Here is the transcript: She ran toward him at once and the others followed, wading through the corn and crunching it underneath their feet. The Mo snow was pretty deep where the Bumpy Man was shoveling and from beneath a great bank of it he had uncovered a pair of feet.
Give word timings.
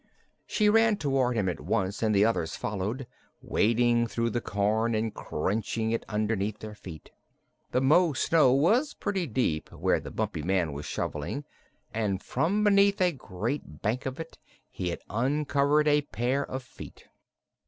She 0.47 0.67
ran 0.67 0.97
toward 0.97 1.37
him 1.37 1.47
at 1.47 1.59
once 1.59 2.01
and 2.01 2.15
the 2.15 2.25
others 2.25 2.55
followed, 2.55 3.05
wading 3.39 4.07
through 4.07 4.31
the 4.31 4.41
corn 4.41 4.95
and 4.95 5.13
crunching 5.13 5.91
it 5.91 6.05
underneath 6.09 6.57
their 6.57 6.73
feet. 6.73 7.11
The 7.69 7.81
Mo 7.81 8.13
snow 8.13 8.51
was 8.51 8.95
pretty 8.95 9.27
deep 9.27 9.71
where 9.71 9.99
the 9.99 10.09
Bumpy 10.09 10.41
Man 10.41 10.73
was 10.73 10.85
shoveling 10.87 11.45
and 11.93 12.19
from 12.23 12.63
beneath 12.63 12.99
a 12.99 13.11
great 13.11 13.83
bank 13.83 14.07
of 14.07 14.19
it 14.19 14.39
he 14.71 14.89
had 14.89 15.01
uncovered 15.07 15.87
a 15.87 16.01
pair 16.01 16.43
of 16.49 16.63
feet. 16.63 17.07